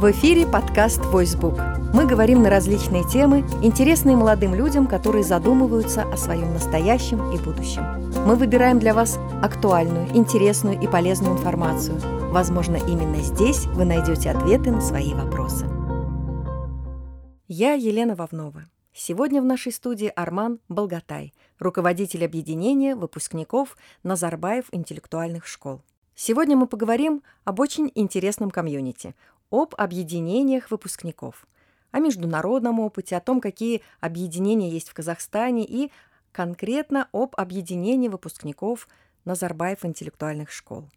В 0.00 0.10
эфире 0.12 0.46
подкаст 0.46 1.04
«Войсбук». 1.04 1.60
Мы 1.92 2.06
говорим 2.06 2.42
на 2.42 2.48
различные 2.48 3.06
темы, 3.06 3.40
интересные 3.62 4.16
молодым 4.16 4.54
людям, 4.54 4.86
которые 4.86 5.22
задумываются 5.22 6.04
о 6.04 6.16
своем 6.16 6.54
настоящем 6.54 7.30
и 7.34 7.38
будущем. 7.38 7.82
Мы 8.26 8.36
выбираем 8.36 8.78
для 8.78 8.94
вас 8.94 9.18
актуальную, 9.42 10.08
интересную 10.16 10.80
и 10.80 10.86
полезную 10.86 11.36
информацию. 11.36 12.00
Возможно, 12.32 12.76
именно 12.76 13.16
здесь 13.16 13.66
вы 13.66 13.84
найдете 13.84 14.30
ответы 14.30 14.70
на 14.70 14.80
свои 14.80 15.12
вопросы. 15.12 15.66
Я 17.46 17.74
Елена 17.74 18.14
Вовнова. 18.14 18.70
Сегодня 18.94 19.42
в 19.42 19.44
нашей 19.44 19.70
студии 19.70 20.10
Арман 20.16 20.60
Болготай, 20.70 21.34
руководитель 21.58 22.24
объединения 22.24 22.96
выпускников 22.96 23.76
Назарбаев 24.02 24.64
интеллектуальных 24.72 25.46
школ. 25.46 25.82
Сегодня 26.14 26.54
мы 26.54 26.66
поговорим 26.66 27.22
об 27.44 27.60
очень 27.60 27.90
интересном 27.94 28.50
комьюнити, 28.50 29.14
об 29.50 29.74
объединениях 29.76 30.70
выпускников, 30.70 31.46
о 31.90 31.98
международном 31.98 32.80
опыте, 32.80 33.16
о 33.16 33.20
том, 33.20 33.40
какие 33.40 33.82
объединения 34.00 34.70
есть 34.70 34.88
в 34.88 34.94
Казахстане 34.94 35.64
и 35.64 35.90
конкретно 36.32 37.08
об 37.12 37.34
объединении 37.36 38.08
выпускников 38.08 38.88
Назарбаев 39.24 39.84
интеллектуальных 39.84 40.50
школ. 40.50 40.88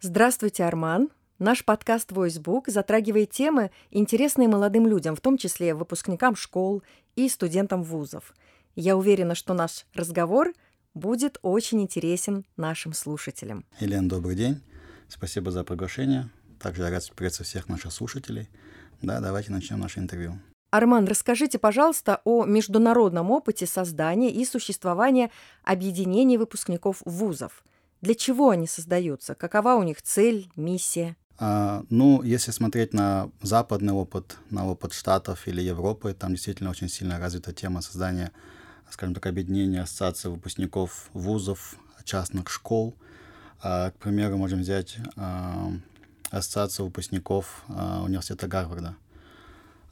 Здравствуйте, 0.00 0.64
Арман! 0.64 1.10
Наш 1.38 1.64
подкаст 1.64 2.12
«Войсбук» 2.12 2.68
затрагивает 2.68 3.30
темы, 3.30 3.72
интересные 3.90 4.46
молодым 4.46 4.86
людям, 4.86 5.16
в 5.16 5.20
том 5.20 5.36
числе 5.36 5.74
выпускникам 5.74 6.36
школ 6.36 6.82
и 7.16 7.28
студентам 7.28 7.82
вузов. 7.82 8.34
Я 8.76 8.96
уверена, 8.96 9.34
что 9.34 9.52
наш 9.52 9.86
разговор 9.94 10.52
будет 10.94 11.38
очень 11.42 11.82
интересен 11.82 12.44
нашим 12.56 12.92
слушателям. 12.92 13.64
Елена, 13.80 14.08
добрый 14.08 14.36
день. 14.36 14.60
Спасибо 15.08 15.50
за 15.50 15.64
приглашение. 15.64 16.30
Также 16.60 16.82
приветствовать 17.14 17.48
всех 17.48 17.68
наших 17.68 17.92
слушателей. 17.92 18.48
Да, 19.02 19.20
давайте 19.20 19.52
начнем 19.52 19.80
наше 19.80 20.00
интервью. 20.00 20.38
Арман, 20.70 21.06
расскажите, 21.06 21.58
пожалуйста, 21.58 22.20
о 22.24 22.44
международном 22.44 23.30
опыте 23.30 23.64
создания 23.64 24.32
и 24.32 24.44
существования 24.44 25.30
объединений 25.62 26.36
выпускников 26.36 27.00
вузов. 27.04 27.62
Для 28.00 28.14
чего 28.14 28.50
они 28.50 28.66
создаются? 28.66 29.34
Какова 29.34 29.74
у 29.74 29.82
них 29.82 30.02
цель, 30.02 30.50
миссия? 30.56 31.16
А, 31.38 31.84
ну, 31.90 32.22
если 32.22 32.50
смотреть 32.50 32.92
на 32.92 33.30
западный 33.40 33.92
опыт, 33.92 34.36
на 34.50 34.68
опыт 34.68 34.92
Штатов 34.92 35.46
или 35.48 35.62
Европы, 35.62 36.12
там 36.12 36.32
действительно 36.32 36.70
очень 36.70 36.88
сильно 36.88 37.18
развита 37.18 37.52
тема 37.52 37.80
создания, 37.80 38.32
скажем 38.90 39.14
так, 39.14 39.26
объединения 39.26 39.82
ассоциаций 39.82 40.30
выпускников 40.30 41.08
вузов, 41.12 41.76
частных 42.04 42.50
школ. 42.50 42.94
А, 43.62 43.90
к 43.90 43.94
примеру, 43.98 44.36
можем 44.36 44.60
взять 44.60 44.98
а, 45.16 45.72
Ассоциация 46.34 46.84
выпускников 46.84 47.64
э, 47.68 48.00
университета 48.04 48.48
Гарварда. 48.48 48.96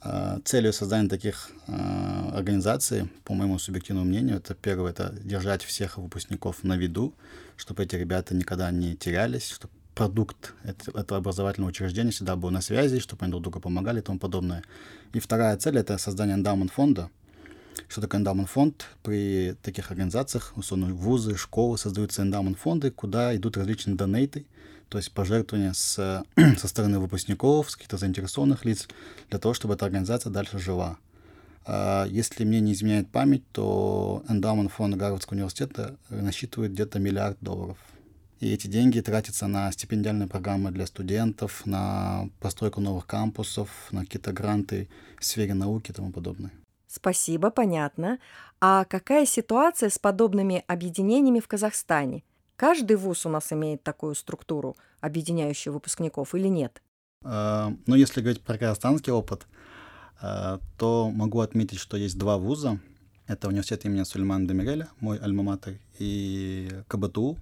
Э, 0.02 0.40
целью 0.44 0.72
создания 0.72 1.08
таких 1.08 1.50
э, 1.68 2.30
организаций, 2.34 3.08
по 3.24 3.34
моему 3.34 3.58
субъективному 3.58 4.08
мнению, 4.08 4.38
это 4.38 4.54
первое, 4.54 4.90
это 4.90 5.14
держать 5.22 5.62
всех 5.62 5.98
выпускников 5.98 6.64
на 6.64 6.76
виду, 6.76 7.14
чтобы 7.56 7.84
эти 7.84 7.94
ребята 7.94 8.34
никогда 8.34 8.72
не 8.72 8.96
терялись, 8.96 9.48
чтобы 9.50 9.72
продукт 9.94 10.54
этого 10.64 11.18
образовательного 11.18 11.70
учреждения 11.70 12.10
всегда 12.10 12.34
был 12.34 12.50
на 12.50 12.60
связи, 12.60 12.98
чтобы 12.98 13.24
они 13.24 13.30
друг 13.30 13.44
другу 13.44 13.60
помогали 13.60 14.00
и 14.00 14.02
тому 14.02 14.18
подобное. 14.18 14.64
И 15.12 15.20
вторая 15.20 15.56
цель— 15.58 15.76
это 15.78 15.96
создание 15.98 16.34
эндаумент 16.34 16.72
фонда. 16.72 17.08
Что 17.88 18.00
такое 18.00 18.20
эндаумент 18.20 18.48
фонд? 18.48 18.86
При 19.04 19.54
таких 19.62 19.90
организациях, 19.90 20.52
условно, 20.56 20.92
вузы, 20.92 21.36
школы 21.36 21.78
создаются 21.78 22.22
эндаумент 22.22 22.58
фонды, 22.58 22.90
куда 22.90 23.36
идут 23.36 23.56
различные 23.56 23.96
донейты, 23.96 24.44
то 24.92 24.98
есть 24.98 25.10
пожертвования 25.12 25.72
с, 25.72 26.22
со 26.58 26.68
стороны 26.68 26.98
выпускников, 26.98 27.70
с 27.70 27.76
каких-то 27.76 27.96
заинтересованных 27.96 28.66
лиц, 28.66 28.88
для 29.30 29.38
того, 29.38 29.54
чтобы 29.54 29.72
эта 29.72 29.86
организация 29.86 30.30
дальше 30.30 30.58
жила. 30.58 30.98
А 31.64 32.04
если 32.04 32.44
мне 32.44 32.60
не 32.60 32.74
изменяет 32.74 33.08
память, 33.08 33.42
то 33.52 34.22
эндаумент 34.28 34.70
фонд 34.70 34.96
Гарвардского 34.96 35.36
университета 35.36 35.96
насчитывает 36.10 36.72
где-то 36.72 36.98
миллиард 36.98 37.38
долларов. 37.40 37.78
И 38.40 38.52
эти 38.52 38.66
деньги 38.66 39.00
тратятся 39.00 39.46
на 39.46 39.72
стипендиальные 39.72 40.28
программы 40.28 40.70
для 40.72 40.84
студентов, 40.84 41.64
на 41.64 42.28
постройку 42.38 42.82
новых 42.82 43.06
кампусов, 43.06 43.70
на 43.92 44.00
какие-то 44.02 44.32
гранты 44.32 44.90
в 45.18 45.24
сфере 45.24 45.54
науки 45.54 45.90
и 45.90 45.94
тому 45.94 46.12
подобное. 46.12 46.52
Спасибо, 46.86 47.48
понятно. 47.48 48.18
А 48.60 48.84
какая 48.84 49.24
ситуация 49.24 49.88
с 49.88 49.98
подобными 49.98 50.64
объединениями 50.66 51.40
в 51.40 51.48
Казахстане? 51.48 52.24
Каждый 52.62 52.94
вуз 52.94 53.26
у 53.26 53.28
нас 53.28 53.52
имеет 53.52 53.82
такую 53.82 54.14
структуру, 54.14 54.76
объединяющую 55.00 55.72
выпускников, 55.72 56.32
или 56.32 56.46
нет? 56.46 56.80
Uh, 57.24 57.76
ну, 57.86 57.96
если 57.96 58.20
говорить 58.20 58.40
про 58.40 58.56
казахстанский 58.56 59.12
опыт, 59.12 59.48
uh, 60.22 60.62
то 60.78 61.10
могу 61.10 61.40
отметить, 61.40 61.80
что 61.80 61.96
есть 61.96 62.16
два 62.16 62.38
вуза. 62.38 62.78
Это 63.26 63.48
университет 63.48 63.84
имени 63.84 64.04
Сулеймана 64.04 64.46
Демиреля, 64.46 64.88
мой 65.00 65.18
альма-матер, 65.18 65.80
и 65.98 66.70
КБТУ. 66.86 67.36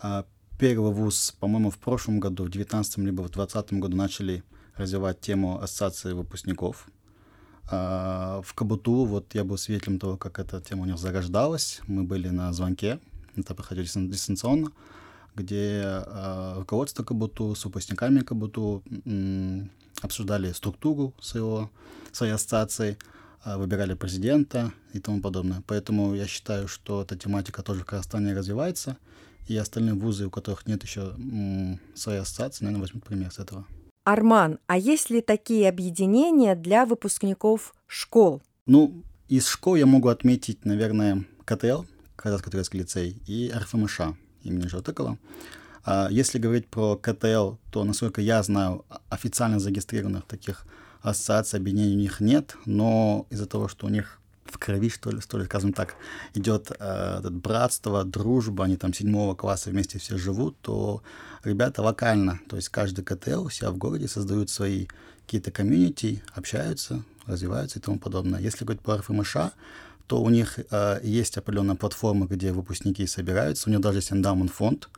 Uh, 0.00 0.24
первый 0.56 0.92
вуз, 0.92 1.34
по-моему, 1.40 1.70
в 1.72 1.78
прошлом 1.78 2.20
году, 2.20 2.44
в 2.44 2.48
2019 2.48 2.98
либо 2.98 3.22
в 3.22 3.30
2020 3.32 3.72
году 3.80 3.96
начали 3.96 4.44
развивать 4.76 5.20
тему 5.20 5.60
ассоциации 5.60 6.12
выпускников. 6.12 6.86
В 7.68 8.46
КБТУ 8.54 9.04
вот 9.04 9.34
я 9.34 9.42
был 9.42 9.58
свидетелем 9.58 9.98
того, 9.98 10.16
как 10.16 10.38
эта 10.38 10.60
тема 10.60 10.82
у 10.82 10.86
них 10.86 10.96
зарождалась. 10.96 11.80
Мы 11.88 12.04
были 12.04 12.28
на 12.28 12.52
звонке 12.52 13.00
это 13.40 13.54
проходило 13.54 13.86
дистанционно, 13.86 14.72
где 15.34 15.82
э, 15.82 16.54
руководство 16.58 17.04
КБТУ 17.04 17.54
с 17.54 17.64
выпускниками 17.64 18.20
КБТУ 18.20 18.82
м, 19.06 19.70
обсуждали 20.02 20.52
структуру 20.52 21.14
своего, 21.20 21.70
своей 22.12 22.32
ассоциации, 22.32 22.98
э, 23.44 23.56
выбирали 23.56 23.94
президента 23.94 24.72
и 24.92 25.00
тому 25.00 25.20
подобное. 25.20 25.62
Поэтому 25.66 26.14
я 26.14 26.26
считаю, 26.26 26.68
что 26.68 27.02
эта 27.02 27.16
тематика 27.16 27.62
тоже 27.62 27.80
в 27.82 27.86
Казахстане 27.86 28.34
развивается, 28.34 28.96
и 29.46 29.56
остальные 29.56 29.94
вузы, 29.94 30.26
у 30.26 30.30
которых 30.30 30.66
нет 30.66 30.82
еще 30.82 31.14
м, 31.16 31.80
своей 31.94 32.20
ассоциации, 32.20 32.64
наверное, 32.64 32.82
возьмут 32.82 33.04
пример 33.04 33.32
с 33.32 33.38
этого. 33.38 33.64
Арман, 34.04 34.58
а 34.66 34.78
есть 34.78 35.10
ли 35.10 35.20
такие 35.20 35.68
объединения 35.68 36.54
для 36.54 36.86
выпускников 36.86 37.74
школ? 37.86 38.42
Ну, 38.66 39.02
из 39.28 39.46
школ 39.46 39.76
я 39.76 39.84
могу 39.84 40.08
отметить, 40.08 40.64
наверное, 40.64 41.26
КТЛ, 41.44 41.82
Казахско-турецкий 42.18 42.80
лицей, 42.80 43.22
и 43.26 43.52
РФМШ 43.54 44.00
имени 44.42 44.66
Жалтыкова. 44.66 45.18
А 45.84 46.08
если 46.10 46.38
говорить 46.38 46.66
про 46.66 46.96
КТЛ, 46.96 47.54
то, 47.70 47.84
насколько 47.84 48.20
я 48.20 48.42
знаю, 48.42 48.84
официально 49.08 49.58
зарегистрированных 49.58 50.26
таких 50.26 50.66
ассоциаций, 51.00 51.60
объединений 51.60 51.96
у 51.96 52.00
них 52.00 52.20
нет, 52.20 52.56
но 52.66 53.26
из-за 53.30 53.46
того, 53.46 53.68
что 53.68 53.86
у 53.86 53.88
них 53.88 54.20
в 54.44 54.58
крови, 54.58 54.88
что 54.88 55.10
ли, 55.10 55.20
что 55.20 55.38
ли, 55.38 55.44
скажем 55.44 55.72
так, 55.72 55.94
идет 56.34 56.72
э, 56.78 57.20
братство, 57.30 58.04
дружба, 58.04 58.64
они 58.64 58.76
там 58.76 58.92
седьмого 58.92 59.34
класса 59.34 59.70
вместе 59.70 59.98
все 59.98 60.16
живут, 60.16 60.56
то 60.60 61.02
ребята 61.44 61.82
локально, 61.82 62.40
то 62.48 62.56
есть 62.56 62.68
каждый 62.68 63.04
КТЛ 63.04 63.44
у 63.44 63.50
себя 63.50 63.70
в 63.70 63.76
городе 63.76 64.08
создают 64.08 64.50
свои 64.50 64.86
какие-то 65.26 65.50
комьюнити, 65.50 66.22
общаются, 66.34 67.02
развиваются 67.26 67.78
и 67.78 67.82
тому 67.82 67.98
подобное. 67.98 68.40
Если 68.40 68.64
говорить 68.64 68.82
про 68.82 68.96
РФМШ, 68.96 69.36
то 70.08 70.22
у 70.22 70.30
них 70.30 70.58
э, 70.70 71.00
есть 71.04 71.36
определенная 71.36 71.76
платформа, 71.76 72.26
где 72.26 72.52
выпускники 72.52 73.06
собираются. 73.06 73.68
У 73.68 73.72
них 73.72 73.80
даже 73.80 73.98
есть 73.98 74.10
эндаумент 74.10 74.50
фонд. 74.50 74.88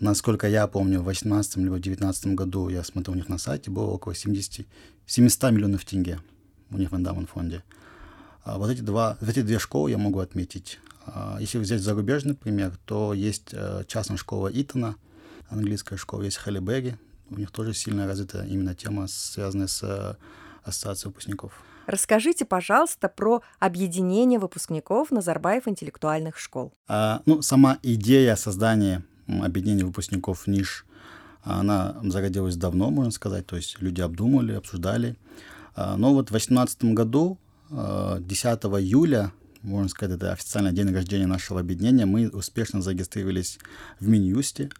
Насколько 0.00 0.48
я 0.48 0.66
помню, 0.66 1.00
в 1.00 1.04
2018 1.04 1.58
или 1.58 1.68
в 1.68 1.72
2019 1.72 2.26
году, 2.28 2.70
я 2.70 2.82
смотрел 2.82 3.14
у 3.14 3.16
них 3.16 3.28
на 3.28 3.38
сайте, 3.38 3.70
было 3.70 3.90
около 3.90 4.14
70, 4.14 4.66
700 5.06 5.52
миллионов 5.52 5.84
тенге 5.84 6.18
у 6.70 6.78
них 6.78 6.90
в 6.90 6.96
эндаумент 6.96 7.28
фонде. 7.28 7.62
А 8.42 8.58
вот 8.58 8.70
эти, 8.70 8.80
два, 8.80 9.18
эти 9.20 9.42
две 9.42 9.58
школы 9.58 9.90
я 9.90 9.98
могу 9.98 10.18
отметить. 10.18 10.80
А 11.06 11.36
если 11.38 11.58
взять 11.58 11.82
зарубежный 11.82 12.34
пример, 12.34 12.72
то 12.86 13.12
есть 13.12 13.50
э, 13.52 13.84
частная 13.86 14.16
школа 14.16 14.50
Итона, 14.52 14.96
английская 15.50 15.98
школа, 15.98 16.22
есть 16.22 16.38
Халли 16.38 16.96
У 17.30 17.38
них 17.38 17.50
тоже 17.50 17.74
сильно 17.74 18.06
развита 18.06 18.44
именно 18.44 18.74
тема, 18.74 19.06
связанная 19.08 19.66
с 19.66 19.82
э, 19.82 20.14
ассоциацией 20.62 21.10
выпускников. 21.10 21.52
Расскажите, 21.86 22.44
пожалуйста, 22.44 23.08
про 23.08 23.42
объединение 23.58 24.38
выпускников 24.38 25.10
Назарбаев 25.10 25.68
интеллектуальных 25.68 26.38
школ. 26.38 26.72
А, 26.88 27.22
ну, 27.26 27.42
сама 27.42 27.78
идея 27.82 28.36
создания 28.36 29.04
объединения 29.26 29.84
выпускников 29.84 30.46
НИШ, 30.46 30.86
она 31.42 31.96
зародилась 32.02 32.56
давно, 32.56 32.90
можно 32.90 33.12
сказать, 33.12 33.46
то 33.46 33.56
есть 33.56 33.80
люди 33.80 34.00
обдумали, 34.00 34.52
обсуждали. 34.52 35.16
А, 35.74 35.96
но 35.96 36.14
вот 36.14 36.28
в 36.28 36.30
2018 36.30 36.84
году, 36.94 37.38
10 37.70 37.74
а, 37.74 38.58
июля, 38.80 39.32
можно 39.62 39.88
сказать, 39.88 40.16
это 40.16 40.32
официальный 40.32 40.72
день 40.72 40.92
рождения 40.94 41.26
нашего 41.26 41.60
объединения, 41.60 42.06
мы 42.06 42.28
успешно 42.28 42.82
зарегистрировались 42.82 43.58
в 44.00 44.08
Минюсте, 44.08 44.70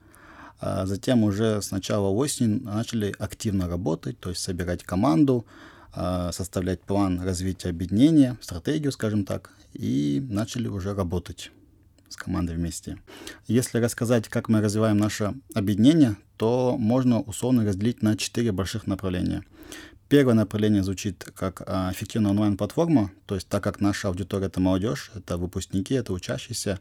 а 0.60 0.86
затем 0.86 1.24
уже 1.24 1.60
с 1.60 1.70
начала 1.70 2.08
осени 2.08 2.60
начали 2.60 3.14
активно 3.18 3.68
работать, 3.68 4.18
то 4.20 4.30
есть 4.30 4.42
собирать 4.42 4.84
команду, 4.84 5.46
составлять 5.94 6.80
план 6.82 7.20
развития 7.20 7.70
объединения, 7.70 8.36
стратегию, 8.40 8.92
скажем 8.92 9.24
так, 9.24 9.50
и 9.72 10.24
начали 10.28 10.68
уже 10.68 10.94
работать 10.94 11.50
с 12.08 12.16
командой 12.16 12.56
вместе. 12.56 12.98
Если 13.46 13.78
рассказать, 13.78 14.28
как 14.28 14.48
мы 14.48 14.60
развиваем 14.60 14.98
наше 14.98 15.34
объединение, 15.54 16.16
то 16.36 16.76
можно 16.78 17.20
условно 17.20 17.64
разделить 17.64 18.02
на 18.02 18.16
четыре 18.16 18.52
больших 18.52 18.86
направления. 18.86 19.44
Первое 20.14 20.34
направление 20.34 20.84
звучит 20.84 21.28
как 21.34 21.64
а, 21.66 21.90
эффективная 21.90 22.30
онлайн-платформа, 22.30 23.10
то 23.26 23.34
есть 23.34 23.48
так 23.48 23.64
как 23.64 23.80
наша 23.80 24.06
аудитория— 24.06 24.46
это 24.46 24.60
молодежь, 24.60 25.10
это 25.12 25.36
выпускники, 25.36 25.92
это 25.92 26.12
учащиеся, 26.12 26.78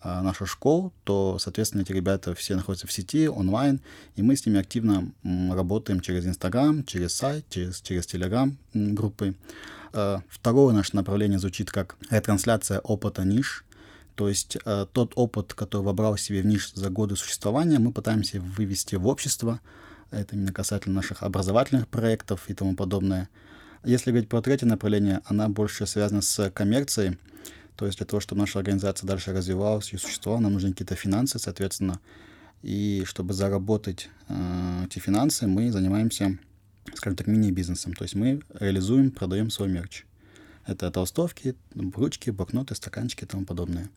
а, 0.00 0.20
наша 0.20 0.46
школа, 0.46 0.90
то, 1.04 1.38
соответственно, 1.38 1.82
эти 1.82 1.92
ребята 1.92 2.34
все 2.34 2.56
находятся 2.56 2.88
в 2.88 2.92
сети, 2.92 3.28
онлайн, 3.28 3.80
и 4.16 4.22
мы 4.22 4.34
с 4.34 4.44
ними 4.44 4.58
активно 4.58 5.12
работаем 5.22 6.00
через 6.00 6.26
Инстаграм, 6.26 6.82
через 6.82 7.14
сайт, 7.14 7.44
через, 7.50 7.80
через 7.82 8.04
Телеграм 8.04 8.58
группы. 8.74 9.36
А, 9.92 10.22
второе 10.28 10.74
наше 10.74 10.96
направление 10.96 11.38
звучит 11.38 11.70
как 11.70 11.94
ретрансляция 12.10 12.80
опыта 12.80 13.22
ниш, 13.22 13.64
то 14.16 14.28
есть 14.28 14.58
тот 14.92 15.12
опыт, 15.14 15.54
который 15.54 15.82
вобрал 15.82 16.16
себе 16.16 16.42
в 16.42 16.46
ниш 16.46 16.72
за 16.74 16.90
годы 16.90 17.14
существования, 17.14 17.78
мы 17.78 17.92
пытаемся 17.92 18.40
вывести 18.40 18.96
в 18.96 19.06
общество, 19.06 19.60
это 20.12 20.36
именно 20.36 20.52
касательно 20.52 20.96
наших 20.96 21.22
образовательных 21.22 21.88
проектов 21.88 22.48
и 22.48 22.54
тому 22.54 22.76
подобное. 22.76 23.28
Если 23.84 24.10
говорить 24.10 24.28
про 24.28 24.42
третье 24.42 24.66
направление, 24.66 25.20
она 25.24 25.48
больше 25.48 25.86
связана 25.86 26.22
с 26.22 26.50
коммерцией. 26.50 27.18
То 27.76 27.86
есть 27.86 27.98
для 27.98 28.06
того, 28.06 28.20
чтобы 28.20 28.40
наша 28.40 28.58
организация 28.58 29.08
дальше 29.08 29.32
развивалась 29.32 29.92
и 29.92 29.96
существовала, 29.96 30.42
нам 30.42 30.52
нужны 30.52 30.70
какие-то 30.70 30.94
финансы, 30.94 31.38
соответственно. 31.38 31.98
И 32.62 33.02
чтобы 33.06 33.34
заработать 33.34 34.08
э, 34.28 34.84
эти 34.86 35.00
финансы, 35.00 35.48
мы 35.48 35.72
занимаемся, 35.72 36.38
скажем 36.94 37.16
так, 37.16 37.26
мини-бизнесом. 37.26 37.94
То 37.94 38.04
есть 38.04 38.14
мы 38.14 38.40
реализуем, 38.60 39.10
продаем 39.10 39.50
свой 39.50 39.68
мерч. 39.68 40.04
Это 40.64 40.90
толстовки, 40.92 41.56
ручки, 41.74 42.30
блокноты, 42.30 42.76
стаканчики 42.76 43.24
и 43.24 43.26
тому 43.26 43.44
подобное. 43.44 43.90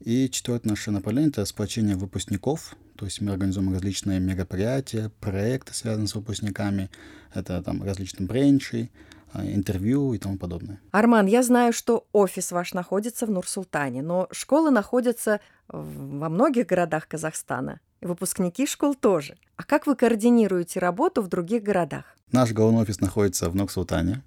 И 0.00 0.30
четвертое 0.30 0.70
наше 0.70 0.90
направление— 0.90 1.30
это 1.32 1.44
сплочение 1.44 1.96
выпускников. 1.96 2.76
То 2.98 3.04
есть 3.04 3.20
мы 3.20 3.30
организуем 3.30 3.72
различные 3.72 4.18
мероприятия, 4.18 5.12
проекты, 5.20 5.72
связанные 5.72 6.08
с 6.08 6.16
выпускниками. 6.16 6.90
Это 7.32 7.62
там 7.62 7.84
различные 7.84 8.26
бренчи, 8.26 8.90
а, 9.32 9.46
интервью 9.46 10.14
и 10.14 10.18
тому 10.18 10.36
подобное. 10.36 10.80
Арман, 10.90 11.26
я 11.26 11.44
знаю, 11.44 11.72
что 11.72 12.08
офис 12.12 12.50
ваш 12.50 12.74
находится 12.74 13.26
в 13.26 13.30
Нур-Султане, 13.30 14.02
но 14.02 14.26
школы 14.32 14.72
находятся 14.72 15.38
во 15.68 16.28
многих 16.28 16.66
городах 16.66 17.06
Казахстана. 17.06 17.78
Выпускники 18.00 18.66
школ 18.66 18.96
тоже. 18.96 19.36
А 19.54 19.62
как 19.62 19.86
вы 19.86 19.94
координируете 19.94 20.80
работу 20.80 21.22
в 21.22 21.28
других 21.28 21.62
городах? 21.62 22.16
Наш 22.32 22.52
головной 22.52 22.82
офис 22.82 23.00
находится 23.00 23.48
в 23.48 23.54
Нур-Султане. 23.54 24.24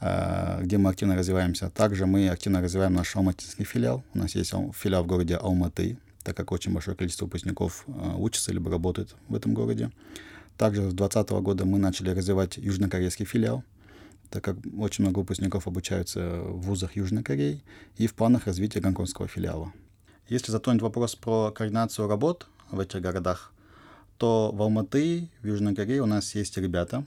Э, 0.00 0.60
где 0.62 0.78
мы 0.78 0.90
активно 0.90 1.14
развиваемся. 1.14 1.70
Также 1.70 2.06
мы 2.06 2.28
активно 2.28 2.62
развиваем 2.62 2.94
наш 2.94 3.14
алматинский 3.14 3.64
филиал. 3.64 4.02
У 4.14 4.18
нас 4.18 4.34
есть 4.34 4.52
филиал 4.74 5.04
в 5.04 5.06
городе 5.06 5.36
Алматы, 5.36 5.96
так 6.24 6.36
как 6.36 6.52
очень 6.52 6.72
большое 6.72 6.96
количество 6.96 7.24
выпускников 7.24 7.84
э, 7.86 8.14
учатся 8.16 8.52
либо 8.52 8.70
работают 8.70 9.16
в 9.28 9.34
этом 9.34 9.54
городе. 9.54 9.90
Также 10.56 10.82
с 10.82 10.94
2020 10.94 11.30
года 11.42 11.64
мы 11.64 11.78
начали 11.78 12.10
развивать 12.10 12.56
южнокорейский 12.56 13.24
филиал, 13.24 13.64
так 14.30 14.44
как 14.44 14.56
очень 14.78 15.04
много 15.04 15.20
выпускников 15.20 15.66
обучаются 15.66 16.40
в 16.42 16.62
вузах 16.62 16.96
Южной 16.96 17.22
Кореи 17.22 17.62
и 17.96 18.06
в 18.06 18.14
планах 18.14 18.46
развития 18.46 18.80
гонконгского 18.80 19.28
филиала. 19.28 19.72
Если 20.28 20.52
затронуть 20.52 20.82
вопрос 20.82 21.16
про 21.16 21.50
координацию 21.50 22.08
работ 22.08 22.46
в 22.70 22.78
этих 22.80 23.00
городах, 23.00 23.52
то 24.18 24.52
в 24.52 24.62
Алматы, 24.62 25.28
в 25.42 25.46
Южной 25.46 25.74
Корее 25.74 26.02
у 26.02 26.06
нас 26.06 26.34
есть 26.34 26.56
ребята, 26.56 27.04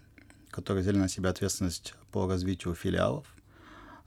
которые 0.50 0.82
взяли 0.82 0.98
на 0.98 1.08
себя 1.08 1.30
ответственность 1.30 1.96
по 2.12 2.28
развитию 2.28 2.76
филиалов. 2.76 3.26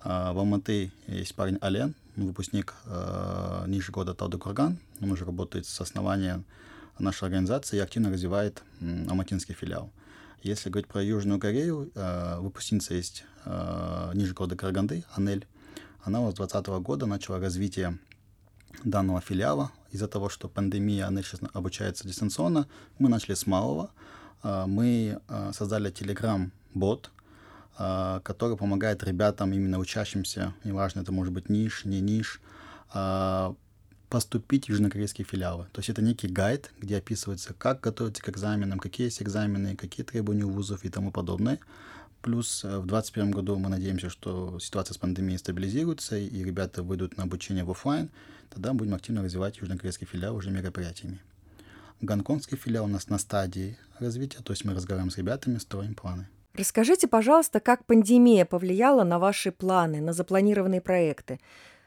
А, 0.00 0.32
в 0.32 0.38
Алматы 0.38 0.92
есть 1.06 1.34
парень 1.34 1.58
Ален, 1.62 1.94
выпускник 2.26 2.74
э, 2.86 3.64
ниже 3.66 3.92
года 3.92 4.14
Талдыкурган. 4.14 4.78
Он 5.00 5.10
уже 5.10 5.24
работает 5.24 5.66
с 5.66 5.80
основания 5.80 6.42
нашей 6.98 7.24
организации 7.24 7.76
и 7.76 7.80
активно 7.80 8.10
развивает 8.10 8.62
алматинский 8.80 9.54
филиал. 9.54 9.90
Если 10.42 10.70
говорить 10.70 10.88
про 10.88 11.02
Южную 11.02 11.40
Корею, 11.40 11.90
э, 11.94 12.38
выпускница 12.40 12.94
есть 12.94 13.24
э, 13.44 14.10
ниже 14.14 14.34
года 14.34 14.56
Караганды, 14.56 15.04
Анель. 15.14 15.46
Она 16.02 16.18
с 16.30 16.34
2020 16.34 16.66
года 16.82 17.06
начала 17.06 17.40
развитие 17.40 17.98
данного 18.84 19.20
филиала. 19.20 19.72
Из-за 19.90 20.06
того, 20.06 20.28
что 20.28 20.48
пандемия, 20.48 21.06
Анель 21.06 21.24
сейчас 21.24 21.40
обучается 21.52 22.06
дистанционно, 22.06 22.68
мы 22.98 23.08
начали 23.08 23.34
с 23.34 23.46
малого. 23.46 23.90
Э, 24.42 24.64
мы 24.66 25.20
э, 25.28 25.52
создали 25.52 25.90
Telegram-бот, 25.90 27.10
а, 27.10 27.17
который 27.78 28.56
помогает 28.56 29.04
ребятам, 29.04 29.52
именно 29.52 29.78
учащимся, 29.78 30.52
неважно, 30.64 31.00
это 31.00 31.12
может 31.12 31.32
быть 31.32 31.48
ниш, 31.48 31.84
не 31.84 32.00
ниш, 32.00 32.40
а, 32.92 33.54
поступить 34.08 34.66
в 34.66 34.70
южнокорейские 34.70 35.24
филиалы. 35.24 35.66
То 35.72 35.80
есть 35.80 35.90
это 35.90 36.02
некий 36.02 36.28
гайд, 36.28 36.72
где 36.78 36.96
описывается, 36.96 37.54
как 37.54 37.80
готовиться 37.80 38.22
к 38.22 38.28
экзаменам, 38.30 38.78
какие 38.78 39.06
есть 39.06 39.22
экзамены, 39.22 39.76
какие 39.76 40.04
требования 40.04 40.44
у 40.44 40.50
вузов 40.50 40.84
и 40.84 40.88
тому 40.88 41.12
подобное. 41.12 41.58
Плюс 42.22 42.64
э, 42.64 42.78
в 42.78 42.86
2021 42.86 43.30
году 43.30 43.56
мы 43.58 43.68
надеемся, 43.68 44.10
что 44.10 44.58
ситуация 44.58 44.94
с 44.94 44.98
пандемией 44.98 45.38
стабилизируется, 45.38 46.16
и 46.16 46.42
ребята 46.42 46.82
выйдут 46.82 47.16
на 47.16 47.24
обучение 47.24 47.64
в 47.64 47.70
офлайн. 47.70 48.10
Тогда 48.50 48.72
будем 48.72 48.94
активно 48.94 49.22
развивать 49.22 49.58
южнокорейский 49.58 50.06
филиал 50.06 50.34
уже 50.34 50.50
мероприятиями. 50.50 51.20
Гонконгский 52.00 52.56
филиал 52.56 52.86
у 52.86 52.88
нас 52.88 53.08
на 53.08 53.18
стадии 53.18 53.76
развития, 53.98 54.38
то 54.42 54.52
есть 54.52 54.64
мы 54.64 54.74
разговариваем 54.74 55.10
с 55.10 55.18
ребятами, 55.18 55.58
строим 55.58 55.94
планы. 55.94 56.28
Расскажите, 56.58 57.06
пожалуйста, 57.06 57.60
как 57.60 57.84
пандемия 57.84 58.44
повлияла 58.44 59.04
на 59.04 59.20
ваши 59.20 59.52
планы, 59.52 60.00
на 60.00 60.12
запланированные 60.12 60.80
проекты. 60.80 61.38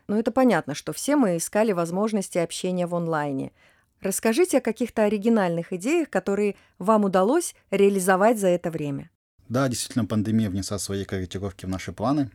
Ну, 0.08 0.18
это 0.18 0.32
понятно, 0.32 0.76
что 0.76 0.94
все 0.94 1.18
мы 1.18 1.36
искали 1.36 1.74
возможности 1.74 2.38
общения 2.38 2.88
в 2.88 2.96
онлайне. 2.96 3.52
Расскажите 4.00 4.60
о 4.60 4.62
каких-то 4.62 5.04
оригинальных 5.04 5.74
идеях, 5.74 6.10
которые 6.10 6.56
вам 6.80 7.04
удалось 7.04 7.54
реализовать 7.70 8.40
за 8.40 8.48
это 8.48 8.72
время. 8.72 9.10
Да, 9.50 9.68
действительно, 9.68 10.06
пандемия 10.06 10.50
внесла 10.50 10.80
свои 10.80 11.04
корректировки 11.04 11.66
в 11.66 11.70
наши 11.70 11.92
планы. 11.92 12.32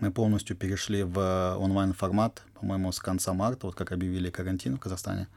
Мы 0.00 0.12
полностью 0.12 0.56
перешли 0.56 1.02
в 1.02 1.56
онлайн-формат, 1.58 2.42
по-моему, 2.60 2.92
с 2.92 2.98
конца 2.98 3.32
марта, 3.32 3.68
вот 3.68 3.74
как 3.74 3.90
объявили 3.90 4.28
карантин 4.28 4.76
в 4.76 4.80
Казахстане. 4.80 5.28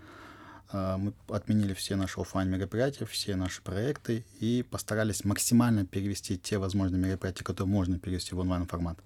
Мы 0.74 1.14
отменили 1.30 1.74
все 1.74 1.96
наши 1.96 2.20
офлайн 2.20 2.50
мероприятия, 2.50 3.06
все 3.06 3.36
наши 3.36 3.62
проекты 3.62 4.26
и 4.40 4.66
постарались 4.70 5.24
максимально 5.24 5.86
перевести 5.86 6.38
те 6.38 6.58
возможные 6.58 7.02
мероприятия, 7.02 7.44
которые 7.44 7.72
можно 7.72 8.00
перевести 8.00 8.36
в 8.36 8.40
онлайн 8.40 8.66
формат. 8.68 9.00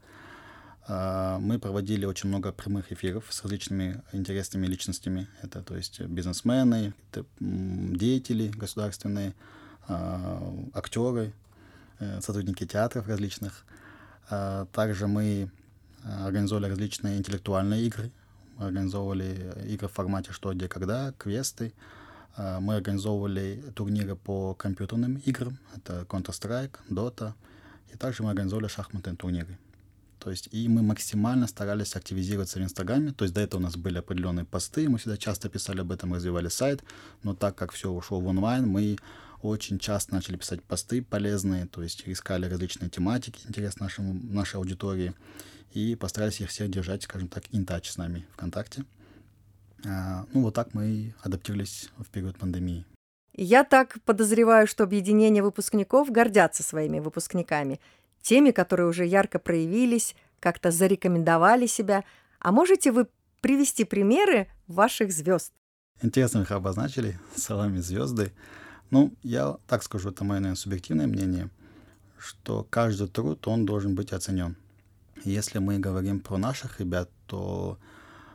А, 0.88 1.40
мы 1.40 1.60
проводили 1.60 2.06
очень 2.06 2.30
много 2.30 2.52
прямых 2.52 2.92
эфиров 2.92 3.26
с 3.30 3.44
различными 3.44 4.02
интересными 4.12 4.68
личностями. 4.68 5.28
Это, 5.42 5.62
то 5.62 5.76
есть, 5.76 6.02
бизнесмены, 6.02 6.94
это 7.12 7.26
деятели 7.40 8.50
государственные, 8.50 9.34
а, 9.88 10.54
актеры, 10.74 11.34
э, 12.00 12.22
сотрудники 12.22 12.66
театров 12.66 13.08
различных. 13.08 13.66
Также 14.72 15.08
мы 15.08 15.52
организовали 16.04 16.70
различные 16.70 17.18
интеллектуальные 17.18 17.86
игры, 17.86 18.12
организовывали 18.68 19.54
игры 19.68 19.88
в 19.88 19.92
формате 19.92 20.32
«Что, 20.32 20.54
где, 20.54 20.68
когда», 20.68 21.14
квесты. 21.18 21.74
А, 22.36 22.60
мы 22.60 22.76
организовывали 22.76 23.64
турниры 23.76 24.16
по 24.16 24.54
компьютерным 24.54 25.18
играм, 25.26 25.58
это 25.76 26.06
Counter-Strike, 26.10 26.80
Dota, 26.90 27.34
и 27.94 27.98
также 27.98 28.24
мы 28.24 28.30
организовывали 28.30 28.70
шахматные 28.70 29.16
турниры. 29.16 29.58
То 30.20 30.30
есть 30.30 30.50
и 30.52 30.68
мы 30.68 30.84
максимально 30.84 31.48
старались 31.48 31.96
активизироваться 31.96 32.60
в 32.60 32.64
Инстаграме. 32.64 33.12
То 33.12 33.26
есть 33.26 33.34
до 33.34 33.42
этого 33.42 33.60
у 33.60 33.64
нас 33.64 33.76
были 33.76 33.98
определенные 33.98 34.46
посты, 34.46 34.88
мы 34.88 35.00
всегда 35.00 35.18
часто 35.18 35.50
писали 35.50 35.82
об 35.82 35.92
этом, 35.92 36.14
развивали 36.14 36.48
сайт, 36.48 36.84
но 37.24 37.34
так 37.34 37.56
как 37.56 37.72
все 37.72 37.90
ушло 37.90 38.20
в 38.20 38.28
онлайн, 38.28 38.68
мы 38.68 38.98
очень 39.44 39.80
часто 39.80 40.14
начали 40.14 40.38
писать 40.38 40.64
посты 40.64 41.02
полезные, 41.02 41.66
то 41.66 41.82
есть 41.82 42.04
искали 42.06 42.46
различные 42.46 42.90
тематики, 42.90 43.42
интересные 43.48 43.86
нашему, 43.86 44.14
нашей 44.14 44.56
аудитории 44.56 45.14
и 45.74 45.96
постарались 45.96 46.42
их 46.42 46.50
всех 46.50 46.70
держать, 46.70 47.04
скажем 47.04 47.28
так, 47.28 47.46
touch 47.46 47.86
с 47.86 47.98
нами 47.98 48.26
ВКонтакте. 48.34 48.84
А, 49.86 50.26
ну, 50.34 50.42
вот 50.42 50.54
так 50.54 50.74
мы 50.74 50.88
и 50.88 51.14
адаптировались 51.22 51.90
в 51.98 52.06
период 52.10 52.38
пандемии. 52.38 52.86
Я 53.34 53.64
так 53.64 53.98
подозреваю, 54.04 54.68
что 54.68 54.84
объединение 54.84 55.42
выпускников 55.42 56.12
гордятся 56.12 56.64
своими 56.64 57.00
выпускниками, 57.00 57.80
теми, 58.22 58.52
которые 58.52 58.88
уже 58.88 59.06
ярко 59.06 59.40
проявились, 59.40 60.16
как-то 60.40 60.72
зарекомендовали 60.72 61.66
себя. 61.66 62.04
А 62.40 62.52
можете 62.52 62.92
вы 62.92 63.08
привести 63.40 63.86
примеры 63.86 64.48
ваших 64.68 65.12
звезд? 65.12 65.54
Интересно 66.02 66.42
их 66.42 66.52
обозначили 66.52 67.20
словами 67.36 67.78
звезды. 67.78 68.32
Ну, 68.92 69.14
я 69.24 69.58
так 69.68 69.84
скажу, 69.84 70.10
это 70.10 70.24
мое, 70.24 70.40
наверное, 70.40 70.58
субъективное 70.58 71.08
мнение, 71.08 71.50
что 72.18 72.68
каждый 72.70 73.08
труд, 73.08 73.48
он 73.48 73.66
должен 73.66 73.96
быть 73.96 74.12
оценен. 74.12 74.58
Если 75.24 75.60
мы 75.60 75.80
говорим 75.80 76.20
про 76.20 76.38
наших 76.38 76.80
ребят, 76.80 77.10
то 77.26 77.78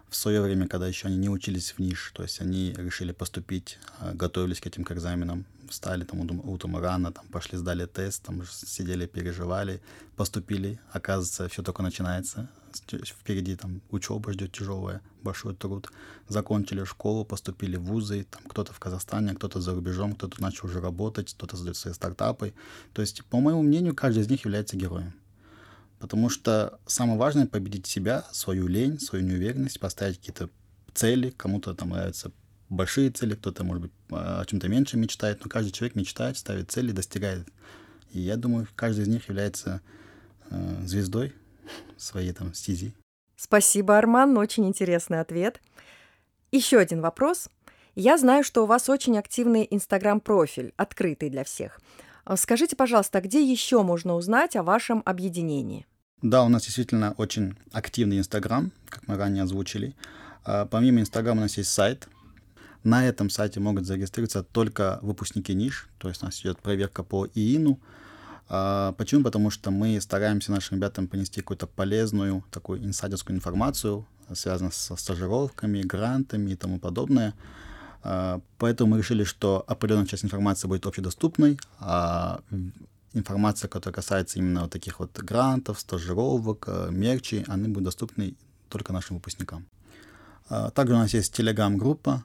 в 0.09 0.17
свое 0.17 0.41
время, 0.41 0.69
когда 0.69 0.87
еще 0.87 1.09
они 1.09 1.17
не 1.17 1.29
учились 1.29 1.73
в 1.73 1.79
НИШ, 1.79 2.13
то 2.15 2.23
есть 2.23 2.41
они 2.41 2.73
решили 2.73 3.13
поступить, 3.13 3.79
а, 3.99 4.13
готовились 4.15 4.61
к 4.61 4.67
этим 4.67 4.85
к 4.85 4.93
экзаменам, 4.93 5.47
встали 5.69 6.05
там 6.05 6.21
утром 6.49 6.77
рано, 6.77 7.13
там 7.13 7.27
пошли, 7.27 7.59
сдали 7.59 7.87
тест, 7.87 8.23
там 8.23 8.43
сидели, 8.47 9.07
переживали, 9.07 9.83
поступили. 10.17 10.79
Оказывается, 10.93 11.49
все 11.49 11.63
только 11.63 11.83
начинается. 11.83 12.49
Впереди 13.05 13.57
там 13.57 13.81
учеба 13.91 14.33
ждет 14.33 14.53
тяжелая, 14.53 15.01
большой 15.23 15.55
труд. 15.55 15.91
Закончили 16.29 16.85
школу, 16.85 17.25
поступили 17.25 17.77
в 17.77 17.85
вузы, 17.85 18.27
там 18.31 18.43
кто-то 18.49 18.73
в 18.73 18.79
Казахстане, 18.79 19.35
кто-то 19.35 19.61
за 19.61 19.75
рубежом, 19.75 20.15
кто-то 20.15 20.41
начал 20.43 20.67
уже 20.67 20.81
работать, 20.81 21.33
кто-то 21.35 21.57
создает 21.57 21.77
свои 21.77 21.95
стартапы. 21.95 22.55
То 22.93 23.03
есть, 23.03 23.25
по 23.25 23.41
моему 23.41 23.63
мнению, 23.63 23.95
каждый 23.95 24.23
из 24.23 24.31
них 24.31 24.45
является 24.45 24.77
героем. 24.77 25.15
Потому 25.99 26.29
что 26.29 26.79
самое 26.87 27.19
важное— 27.19 27.47
победить 27.49 27.87
себя, 27.87 28.25
свою 28.33 28.67
лень, 28.67 29.01
свою 29.01 29.25
неуверенность, 29.25 29.81
поставить 29.81 30.19
какие-то 30.19 30.51
цели. 30.95 31.31
Кому-то 31.31 31.75
там 31.75 31.91
нравятся 31.91 32.33
большие 32.69 33.11
цели, 33.11 33.35
кто-то, 33.35 33.65
может 33.65 33.83
быть, 33.83 33.93
о 34.11 34.45
чем-то 34.45 34.69
меньше 34.69 34.97
мечтает, 34.97 35.43
но 35.45 35.51
каждый 35.51 35.71
человек 35.71 35.95
мечтает, 35.97 36.37
ставит 36.37 36.71
цели, 36.71 36.93
достигает. 36.93 37.47
И 38.11 38.21
я 38.21 38.37
думаю, 38.37 38.67
каждый 38.75 39.03
из 39.03 39.09
них 39.09 39.29
является 39.29 39.81
э, 40.51 40.87
звездой 40.87 41.35
своей 41.97 42.33
там 42.33 42.55
стези. 42.55 42.95
Спасибо, 43.37 43.99
Арман, 43.99 44.37
очень 44.39 44.67
интересный 44.67 45.21
ответ. 45.21 45.61
Еще 46.53 46.79
один 46.79 47.01
вопрос. 47.01 47.49
Я 47.95 48.19
знаю, 48.19 48.45
что 48.45 48.63
у 48.63 48.67
вас 48.67 48.89
очень 48.89 49.19
активный 49.19 49.67
Инстаграм-профиль, 49.71 50.73
открытый 50.77 51.31
для 51.31 51.45
всех. 51.45 51.81
А 52.27 52.37
скажите, 52.37 52.75
пожалуйста, 52.75 53.21
где 53.21 53.41
еще 53.41 53.85
можно 53.85 54.17
узнать 54.17 54.57
о 54.57 54.65
вашем 54.65 55.01
объединении? 55.07 55.87
Да, 56.23 56.43
у 56.43 56.49
нас 56.49 56.65
действительно 56.65 57.15
очень 57.19 57.57
активный 57.71 58.19
Инстаграм, 58.19 58.73
как 58.89 59.07
мы 59.07 59.17
ранее 59.17 59.45
озвучили. 59.45 59.95
А, 60.45 60.67
помимо 60.67 61.01
Инстаграма 61.01 61.39
у 61.39 61.43
нас 61.43 61.57
есть 61.57 61.71
сайт. 61.71 62.09
На 62.83 63.07
этом 63.07 63.31
сайте 63.31 63.61
могут 63.61 63.87
зарегистрироваться 63.87 64.43
только 64.43 64.99
выпускники 65.03 65.55
ниш, 65.55 65.89
то 65.99 66.09
есть 66.09 66.23
у 66.23 66.27
нас 66.27 66.41
идет 66.41 66.59
проверка 66.59 67.05
по 67.05 67.29
ИИНу. 67.33 67.79
А, 68.49 68.93
почему? 68.99 69.23
Потому 69.23 69.51
что 69.51 69.71
мы 69.71 70.01
стараемся 70.01 70.51
нашим 70.51 70.79
ребятам 70.79 71.07
принести 71.07 71.43
какую-то 71.43 71.69
полезную, 71.69 72.43
такую 72.51 72.85
инсайдерскую 72.85 73.37
информацию, 73.37 74.05
связанную 74.35 74.73
со 74.73 74.97
стажировками, 74.97 75.83
грантами 75.83 76.51
и 76.51 76.57
тому 76.57 76.81
подобное. 76.81 77.35
А, 78.09 78.41
поэтому 78.59 78.93
мы 78.93 78.99
решили, 78.99 79.25
что 79.25 79.65
определенная 79.67 80.07
часть 80.07 80.25
информации 80.25 80.69
будет 80.69 80.87
общедоступной, 80.87 81.59
а 81.81 82.41
информация, 83.15 83.69
которая 83.69 83.95
касается 83.95 84.39
именно 84.39 84.61
вот 84.63 84.71
таких 84.71 85.01
вот 85.01 85.19
грантов, 85.19 85.81
стажировок, 85.81 86.69
э, 86.69 86.89
мерчи, 86.93 87.45
они 87.49 87.67
будут 87.67 87.85
доступны 87.85 88.37
только 88.69 88.93
нашим 88.93 89.17
выпускникам. 89.17 89.67
А, 90.49 90.71
также 90.71 90.95
у 90.95 90.99
нас 90.99 91.15
есть 91.15 91.35
телеграм-группа. 91.35 92.25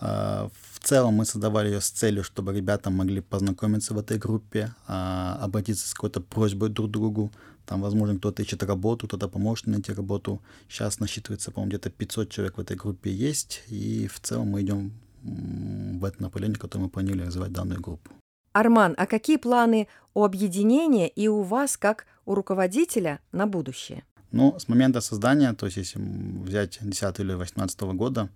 А, 0.00 0.48
в 0.72 0.78
целом 0.80 1.14
мы 1.14 1.26
создавали 1.26 1.68
ее 1.68 1.82
с 1.82 1.90
целью, 1.90 2.24
чтобы 2.24 2.54
ребята 2.54 2.88
могли 2.88 3.20
познакомиться 3.20 3.92
в 3.92 3.98
этой 3.98 4.16
группе, 4.16 4.72
обратиться 4.86 5.88
с 5.88 5.92
какой-то 5.92 6.22
просьбой 6.22 6.70
друг 6.70 6.88
к 6.88 6.92
другу. 6.92 7.30
Там, 7.66 7.82
возможно, 7.82 8.16
кто-то 8.16 8.42
ищет 8.42 8.62
работу, 8.62 9.06
кто-то 9.06 9.28
поможет 9.28 9.66
найти 9.66 9.92
работу. 9.92 10.40
Сейчас 10.70 11.00
насчитывается, 11.00 11.50
по-моему, 11.50 11.68
где-то 11.68 11.90
500 11.90 12.30
человек 12.30 12.56
в 12.56 12.60
этой 12.60 12.78
группе 12.78 13.12
есть. 13.12 13.62
И 13.68 14.06
в 14.06 14.20
целом 14.20 14.48
мы 14.52 14.62
идем 14.62 14.92
в 15.22 16.04
это 16.04 16.22
направление, 16.22 16.58
которое 16.58 16.84
мы 16.84 16.90
планировали 16.90 17.26
развивать 17.26 17.52
данную 17.52 17.80
группу. 17.80 18.10
Арман, 18.52 18.94
а 18.96 19.06
какие 19.06 19.36
планы 19.36 19.88
у 20.14 20.24
объединения 20.24 21.08
и 21.08 21.28
у 21.28 21.42
вас, 21.42 21.76
как 21.76 22.06
у 22.24 22.34
руководителя, 22.34 23.20
на 23.32 23.46
будущее? 23.46 24.04
Ну, 24.30 24.58
с 24.58 24.68
момента 24.68 25.00
создания, 25.00 25.52
то 25.54 25.66
есть 25.66 25.78
если 25.78 26.00
взять 26.00 26.78
10 26.80 27.20
или 27.20 27.32
18 27.32 27.80
года, 27.80 28.28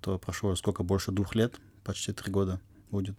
то 0.00 0.18
прошло 0.18 0.54
сколько, 0.54 0.82
больше 0.82 1.12
двух 1.12 1.34
лет, 1.34 1.54
почти 1.82 2.12
три 2.12 2.30
года 2.30 2.60
будет. 2.90 3.16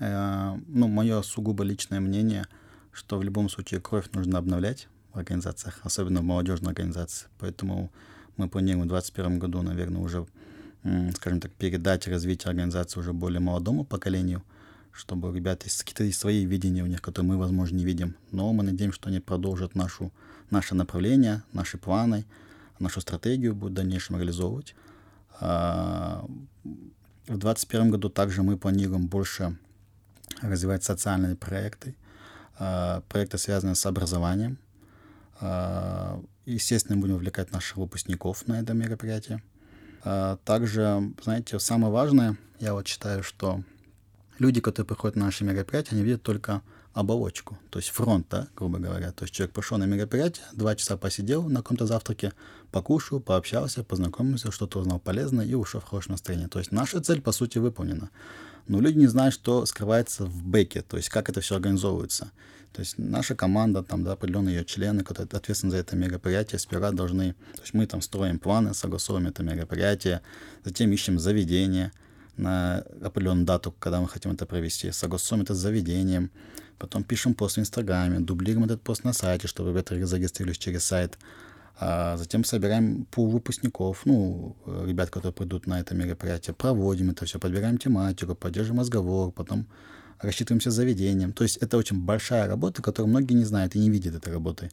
Э, 0.00 0.56
ну, 0.66 0.88
мое 0.88 1.22
сугубо 1.22 1.62
личное 1.62 2.00
мнение, 2.00 2.46
что 2.90 3.18
в 3.18 3.22
любом 3.22 3.48
случае 3.48 3.80
кровь 3.80 4.10
нужно 4.12 4.38
обновлять 4.38 4.88
в 5.12 5.18
организациях, 5.18 5.80
особенно 5.82 6.20
в 6.20 6.24
молодежной 6.24 6.72
организации. 6.72 7.28
Поэтому 7.38 7.92
мы 8.36 8.48
планируем 8.48 8.86
в 8.86 8.88
2021 8.88 9.38
году, 9.38 9.62
наверное, 9.62 10.00
уже 10.00 10.26
скажем 11.14 11.40
так, 11.40 11.52
передать 11.52 12.08
развитие 12.08 12.50
организации 12.50 13.00
уже 13.00 13.12
более 13.12 13.40
молодому 13.40 13.84
поколению, 13.84 14.42
чтобы 14.92 15.30
у 15.30 15.34
ребят 15.34 15.64
есть 15.64 15.82
какие-то 15.82 16.16
свои 16.16 16.44
видения 16.44 16.82
у 16.82 16.86
них, 16.86 17.02
которые 17.02 17.30
мы, 17.30 17.38
возможно, 17.38 17.76
не 17.76 17.84
видим. 17.84 18.16
Но 18.32 18.52
мы 18.52 18.62
надеемся, 18.64 18.96
что 18.96 19.08
они 19.08 19.20
продолжат 19.20 19.74
нашу, 19.74 20.10
наше 20.50 20.74
направление, 20.74 21.42
наши 21.52 21.78
планы, 21.78 22.24
нашу 22.78 23.00
стратегию 23.00 23.54
будут 23.54 23.72
в 23.72 23.76
дальнейшем 23.76 24.16
реализовывать. 24.16 24.74
А, 25.40 26.24
в 26.64 27.38
2021 27.38 27.90
году 27.90 28.08
также 28.08 28.42
мы 28.42 28.56
планируем 28.56 29.06
больше 29.06 29.56
развивать 30.40 30.82
социальные 30.82 31.36
проекты, 31.36 31.94
а, 32.58 33.02
проекты, 33.08 33.38
связанные 33.38 33.74
с 33.74 33.86
образованием. 33.86 34.58
А, 35.40 36.22
естественно, 36.46 36.98
будем 36.98 37.14
вовлекать 37.14 37.52
наших 37.52 37.76
выпускников 37.76 38.46
на 38.46 38.60
это 38.60 38.74
мероприятие. 38.74 39.42
А, 40.02 40.36
также, 40.44 41.12
знаете, 41.22 41.58
самое 41.58 41.92
важное, 41.92 42.36
я 42.58 42.74
вот 42.74 42.86
считаю, 42.86 43.22
что 43.22 43.62
люди, 44.38 44.60
которые 44.60 44.86
приходят 44.86 45.16
на 45.16 45.26
наши 45.26 45.44
мероприятия, 45.44 45.94
они 45.94 46.02
видят 46.02 46.22
только 46.22 46.62
оболочку, 46.92 47.56
то 47.70 47.78
есть 47.78 47.90
фронт, 47.90 48.26
да, 48.30 48.48
грубо 48.56 48.78
говоря. 48.78 49.12
То 49.12 49.24
есть 49.24 49.34
человек 49.34 49.54
пошел 49.54 49.78
на 49.78 49.84
мероприятие, 49.84 50.44
два 50.52 50.74
часа 50.74 50.96
посидел 50.96 51.48
на 51.48 51.62
каком-то 51.62 51.86
завтраке, 51.86 52.32
покушал, 52.72 53.20
пообщался, 53.20 53.84
познакомился, 53.84 54.50
что-то 54.50 54.80
узнал 54.80 54.98
полезное 54.98 55.46
и 55.46 55.54
ушел 55.54 55.80
в 55.80 55.84
хорошее 55.84 56.12
настроение. 56.12 56.48
То 56.48 56.58
есть 56.58 56.72
наша 56.72 57.00
цель, 57.00 57.20
по 57.20 57.32
сути, 57.32 57.58
выполнена. 57.58 58.10
Но 58.70 58.80
люди 58.80 58.98
не 58.98 59.08
знают, 59.08 59.34
что 59.34 59.66
скрывается 59.66 60.26
в 60.26 60.44
бэке, 60.44 60.82
то 60.82 60.96
есть 60.96 61.08
как 61.08 61.28
это 61.28 61.40
все 61.40 61.56
организовывается. 61.56 62.30
То 62.72 62.78
есть 62.82 62.98
наша 62.98 63.34
команда, 63.34 63.82
там, 63.82 64.04
да, 64.04 64.12
определенные 64.12 64.58
ее 64.58 64.64
члены, 64.64 65.02
которые 65.02 65.28
ответственны 65.32 65.72
за 65.72 65.78
это 65.78 65.96
мероприятие, 65.96 66.60
сперва 66.60 66.92
должны... 66.92 67.32
То 67.56 67.62
есть 67.62 67.74
мы 67.74 67.84
там 67.86 68.00
строим 68.00 68.38
планы, 68.38 68.72
согласовываем 68.72 69.26
это 69.26 69.42
мероприятие, 69.42 70.20
затем 70.64 70.92
ищем 70.92 71.18
заведение 71.18 71.90
на 72.36 72.84
определенную 73.02 73.44
дату, 73.44 73.74
когда 73.76 74.00
мы 74.00 74.06
хотим 74.06 74.30
это 74.30 74.46
провести, 74.46 74.92
согласуем 74.92 75.42
это 75.42 75.52
с 75.52 75.58
заведением, 75.58 76.30
потом 76.78 77.02
пишем 77.02 77.34
пост 77.34 77.56
в 77.56 77.58
Инстаграме, 77.58 78.20
дублируем 78.20 78.66
этот 78.66 78.82
пост 78.82 79.02
на 79.02 79.12
сайте, 79.12 79.48
чтобы 79.48 79.70
ребята 79.70 80.06
зарегистрировались 80.06 80.58
через 80.58 80.84
сайт, 80.84 81.18
а 81.82 82.18
затем 82.18 82.44
собираем 82.44 83.06
пул 83.06 83.30
выпускников, 83.30 84.02
ну, 84.04 84.54
ребят, 84.66 85.08
которые 85.08 85.32
придут 85.32 85.66
на 85.66 85.80
это 85.80 85.94
мероприятие, 85.94 86.52
проводим 86.54 87.10
это 87.10 87.24
все, 87.24 87.38
подбираем 87.38 87.78
тематику, 87.78 88.34
поддерживаем 88.34 88.80
разговор, 88.80 89.32
потом 89.32 89.66
рассчитываемся 90.18 90.70
с 90.70 90.74
заведением. 90.74 91.32
То 91.32 91.42
есть 91.42 91.56
это 91.56 91.78
очень 91.78 91.98
большая 91.98 92.46
работа, 92.46 92.82
которую 92.82 93.08
многие 93.08 93.32
не 93.32 93.44
знают 93.44 93.74
и 93.74 93.78
не 93.78 93.88
видят 93.88 94.14
этой 94.14 94.30
работы. 94.30 94.68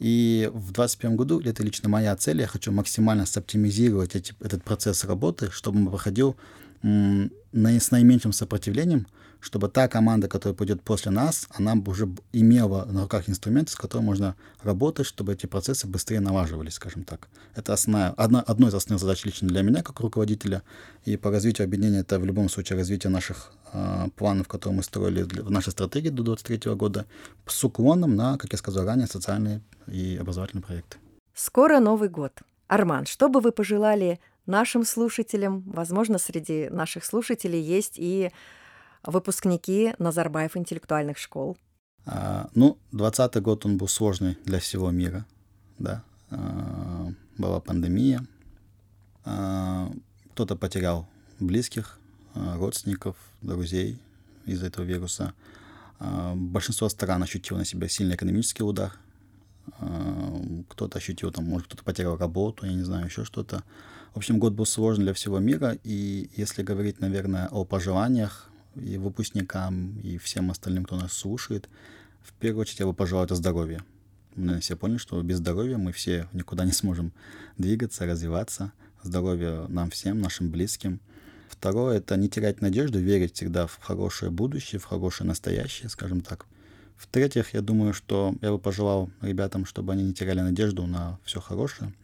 И 0.00 0.50
в 0.52 0.72
2021 0.72 1.16
году, 1.16 1.40
это 1.40 1.62
лично 1.62 1.88
моя 1.88 2.16
цель, 2.16 2.40
я 2.40 2.48
хочу 2.48 2.72
максимально 2.72 3.24
соптимизировать 3.24 4.16
эти, 4.16 4.34
этот 4.40 4.64
процесс 4.64 5.04
работы, 5.04 5.52
чтобы 5.52 5.78
он 5.78 5.86
проходил 5.86 6.36
с 6.82 7.90
наименьшим 7.90 8.32
сопротивлением, 8.32 9.06
чтобы 9.40 9.68
та 9.68 9.88
команда, 9.88 10.28
которая 10.28 10.56
пойдет 10.56 10.82
после 10.82 11.10
нас, 11.10 11.48
она 11.50 11.74
уже 11.86 12.08
имела 12.32 12.84
на 12.86 13.02
руках 13.02 13.28
инструменты, 13.28 13.72
с 13.72 13.76
которыми 13.76 14.06
можно 14.06 14.34
работать, 14.62 15.06
чтобы 15.06 15.32
эти 15.32 15.46
процессы 15.46 15.86
быстрее 15.86 16.20
налаживались, 16.20 16.74
скажем 16.74 17.04
так. 17.04 17.28
Это 17.54 17.72
основная, 17.72 18.10
одна, 18.10 18.40
одно 18.40 18.68
из 18.68 18.74
основных 18.74 19.00
задач 19.00 19.24
лично 19.24 19.48
для 19.48 19.62
меня, 19.62 19.82
как 19.82 20.00
руководителя. 20.00 20.62
И 21.04 21.16
по 21.16 21.30
развитию 21.30 21.66
объединения 21.66 22.00
это 22.00 22.18
в 22.18 22.24
любом 22.24 22.48
случае 22.48 22.78
развитие 22.78 23.10
наших 23.10 23.52
э, 23.72 24.08
планов, 24.16 24.48
которые 24.48 24.78
мы 24.78 24.82
строили 24.82 25.22
в 25.22 25.50
нашей 25.50 25.70
стратегии 25.70 26.10
до 26.10 26.22
2023 26.24 26.74
года, 26.74 27.06
с 27.46 27.62
уклоном 27.64 28.16
на, 28.16 28.38
как 28.38 28.52
я 28.52 28.58
сказал 28.58 28.84
ранее, 28.84 29.06
социальные 29.06 29.60
и 29.86 30.18
образовательные 30.20 30.64
проекты. 30.64 30.98
Скоро 31.34 31.78
Новый 31.78 32.08
год. 32.08 32.32
Арман, 32.66 33.06
что 33.06 33.28
бы 33.28 33.40
вы 33.40 33.52
пожелали 33.52 34.18
нашим 34.48 34.84
слушателям? 34.84 35.62
Возможно, 35.66 36.18
среди 36.18 36.68
наших 36.70 37.04
слушателей 37.04 37.60
есть 37.60 37.94
и 37.96 38.32
выпускники 39.02 39.94
Назарбаев 39.98 40.56
интеллектуальных 40.56 41.18
школ? 41.18 41.56
А, 42.06 42.48
ну, 42.54 42.78
20 42.92 43.36
год 43.42 43.66
он 43.66 43.76
был 43.76 43.86
сложный 43.88 44.36
для 44.44 44.58
всего 44.58 44.90
мира, 44.90 45.26
да. 45.78 46.02
А, 46.30 47.12
была 47.36 47.60
пандемия, 47.60 48.26
а, 49.24 49.92
кто-то 50.32 50.56
потерял 50.56 51.06
близких, 51.38 51.98
а, 52.34 52.56
родственников, 52.56 53.16
друзей 53.42 53.98
из-за 54.46 54.66
этого 54.66 54.84
вируса. 54.84 55.34
А, 55.98 56.34
большинство 56.34 56.88
стран 56.88 57.22
ощутило 57.22 57.58
на 57.58 57.64
себя 57.64 57.88
сильный 57.88 58.16
экономический 58.16 58.62
удар. 58.62 58.92
А, 59.78 60.40
кто-то 60.68 60.98
ощутил, 60.98 61.30
там, 61.30 61.44
может, 61.44 61.68
кто-то 61.68 61.84
потерял 61.84 62.16
работу, 62.16 62.66
я 62.66 62.72
не 62.72 62.82
знаю, 62.82 63.06
еще 63.06 63.24
что-то. 63.24 63.62
В 64.14 64.18
общем, 64.18 64.38
год 64.38 64.54
был 64.54 64.66
сложный 64.66 65.04
для 65.04 65.14
всего 65.14 65.38
мира, 65.38 65.76
и 65.84 66.30
если 66.36 66.62
говорить, 66.62 67.00
наверное, 67.00 67.48
о 67.48 67.64
пожеланиях, 67.64 68.48
и 68.74 68.96
выпускникам, 68.96 69.98
и 70.00 70.18
всем 70.18 70.50
остальным, 70.50 70.84
кто 70.84 70.96
нас 70.96 71.12
слушает, 71.12 71.68
в 72.22 72.32
первую 72.34 72.62
очередь 72.62 72.80
я 72.80 72.86
бы 72.86 72.94
пожелал 72.94 73.24
это 73.24 73.34
здоровье. 73.34 73.82
Мы 74.36 74.60
все 74.60 74.76
поняли, 74.76 74.98
что 74.98 75.20
без 75.22 75.38
здоровья 75.38 75.78
мы 75.78 75.92
все 75.92 76.28
никуда 76.32 76.64
не 76.64 76.72
сможем 76.72 77.12
двигаться, 77.56 78.06
развиваться. 78.06 78.72
здоровья 79.02 79.66
нам 79.68 79.90
всем, 79.90 80.20
нашим 80.20 80.50
близким. 80.50 81.00
Второе— 81.48 81.96
это 81.98 82.16
не 82.16 82.28
терять 82.28 82.60
надежду, 82.60 82.98
верить 83.00 83.34
всегда 83.34 83.66
в 83.66 83.78
хорошее 83.80 84.30
будущее, 84.30 84.78
в 84.78 84.84
хорошее 84.84 85.26
настоящее, 85.26 85.88
скажем 85.88 86.20
так. 86.20 86.46
В-третьих, 86.98 87.54
я 87.54 87.62
думаю, 87.62 87.94
что 87.94 88.34
я 88.42 88.50
бы 88.50 88.58
пожелал 88.58 89.08
ребятам, 89.22 89.64
чтобы 89.64 89.92
они 89.92 90.02
не 90.02 90.12
теряли 90.12 90.40
надежду 90.40 90.86
на 90.86 91.18
все 91.24 91.40
хорошее. 91.40 91.94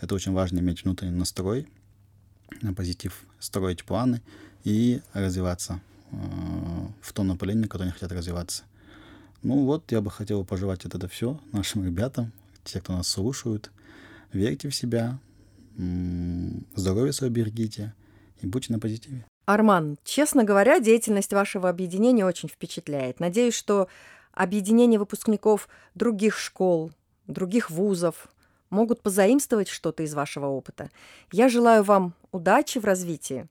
Это 0.00 0.14
очень 0.14 0.32
важно 0.32 0.58
иметь 0.58 0.84
внутренний 0.84 1.16
настрой, 1.16 1.68
на 2.60 2.74
позитив, 2.74 3.24
строить 3.38 3.84
планы 3.84 4.20
и 4.64 5.00
развиваться 5.14 5.80
э, 6.10 6.16
в 7.00 7.12
том 7.12 7.28
направлении, 7.28 7.64
в 7.64 7.68
котором 7.68 7.84
они 7.84 7.92
хотят 7.92 8.10
развиваться. 8.10 8.64
Ну 9.42 9.64
вот, 9.64 9.90
я 9.92 10.00
бы 10.00 10.10
хотел 10.10 10.44
пожелать 10.44 10.84
это 10.84 11.08
все 11.08 11.40
нашим 11.52 11.86
ребятам, 11.86 12.32
те, 12.64 12.80
кто 12.80 12.92
нас 12.92 13.08
слушают. 13.08 13.70
Верьте 14.32 14.68
в 14.68 14.74
себя, 14.74 15.18
здоровье 16.74 17.12
свое 17.12 17.32
берегите 17.32 17.94
и 18.42 18.46
будьте 18.46 18.72
на 18.72 18.78
позитиве. 18.78 19.24
Арман, 19.46 19.96
честно 20.04 20.44
говоря, 20.44 20.78
деятельность 20.78 21.32
вашего 21.32 21.68
объединения 21.68 22.24
очень 22.24 22.48
впечатляет. 22.48 23.18
Надеюсь, 23.18 23.54
что 23.54 23.88
объединение 24.32 24.98
выпускников 24.98 25.68
других 25.94 26.38
школ, 26.38 26.92
других 27.26 27.70
вузов 27.70 28.28
могут 28.70 29.02
позаимствовать 29.02 29.68
что-то 29.68 30.02
из 30.02 30.14
вашего 30.14 30.46
опыта. 30.46 30.90
Я 31.32 31.48
желаю 31.48 31.82
вам 31.82 32.14
удачи 32.32 32.78
в 32.78 32.84
развитии. 32.84 33.46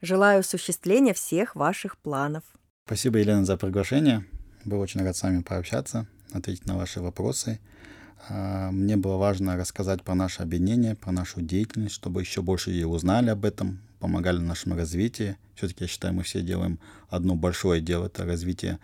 Желаю 0.00 0.40
осуществления 0.40 1.14
всех 1.14 1.54
ваших 1.54 1.96
планов. 1.96 2.42
Спасибо, 2.86 3.18
Елена, 3.18 3.44
за 3.44 3.56
приглашение. 3.56 4.26
Был 4.64 4.80
очень 4.80 5.02
рад 5.02 5.16
с 5.16 5.22
вами 5.22 5.42
пообщаться, 5.42 6.06
ответить 6.32 6.66
на 6.66 6.76
ваши 6.76 7.00
вопросы. 7.00 7.60
А, 8.28 8.70
мне 8.70 8.96
было 8.96 9.16
важно 9.16 9.56
рассказать 9.56 10.02
про 10.02 10.14
наше 10.14 10.42
объединение, 10.42 10.94
про 10.94 11.12
нашу 11.12 11.40
деятельность, 11.40 11.94
чтобы 11.94 12.20
еще 12.20 12.42
больше 12.42 12.70
ее 12.70 12.86
узнали 12.86 13.30
об 13.30 13.44
этом, 13.44 13.80
помогали 14.00 14.38
нашему 14.38 14.76
развитию. 14.76 15.36
Все-таки, 15.54 15.84
я 15.84 15.88
считаю, 15.88 16.14
мы 16.14 16.22
все 16.22 16.42
делаем 16.42 16.78
одно 17.08 17.34
большое 17.34 17.80
дело, 17.80 18.06
это 18.06 18.24
развитие, 18.24 18.78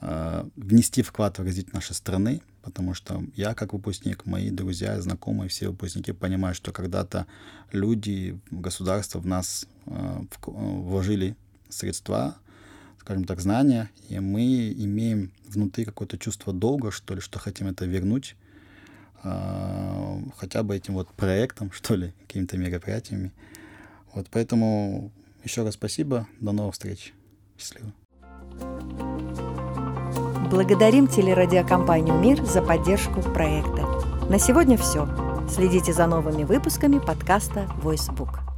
внести 0.00 1.02
вклад 1.02 1.38
в 1.38 1.42
развитие 1.42 1.74
нашей 1.74 1.94
страны, 1.94 2.40
потому 2.62 2.94
что 2.94 3.22
я, 3.36 3.54
как 3.54 3.72
выпускник, 3.72 4.26
мои 4.26 4.50
друзья, 4.50 5.00
знакомые, 5.00 5.48
все 5.48 5.68
выпускники 5.68 6.12
понимают, 6.12 6.56
что 6.56 6.72
когда-то 6.72 7.26
люди, 7.72 8.40
государство 8.50 9.18
в 9.18 9.26
нас 9.26 9.66
а, 9.86 10.24
вложили 10.46 11.36
средства, 11.68 12.36
скажем 12.98 13.24
так, 13.24 13.40
знания, 13.40 13.90
и 14.08 14.20
мы 14.20 14.72
имеем 14.72 15.32
внутри 15.46 15.84
какое-то 15.84 16.18
чувство 16.18 16.52
долга, 16.52 16.90
что 16.90 17.14
ли, 17.14 17.20
что 17.20 17.38
хотим 17.38 17.68
это 17.68 17.86
вернуть 17.86 18.36
э, 19.22 20.22
хотя 20.36 20.62
бы 20.62 20.76
этим 20.76 20.94
вот 20.94 21.08
проектом, 21.12 21.72
что 21.72 21.94
ли, 21.94 22.12
какими-то 22.26 22.58
мероприятиями. 22.58 23.32
Вот 24.12 24.28
поэтому 24.30 25.12
еще 25.44 25.62
раз 25.62 25.74
спасибо, 25.74 26.28
до 26.40 26.52
новых 26.52 26.74
встреч. 26.74 27.14
Счастливо. 27.56 27.92
Благодарим 30.50 31.06
телерадиокомпанию 31.06 32.18
«Мир» 32.18 32.44
за 32.44 32.60
поддержку 32.60 33.22
проекта. 33.22 33.86
На 34.28 34.40
сегодня 34.40 34.76
все. 34.76 35.06
Следите 35.48 35.92
за 35.92 36.08
новыми 36.08 36.42
выпусками 36.42 36.98
подкаста 36.98 37.68
«Войсбук». 37.80 38.49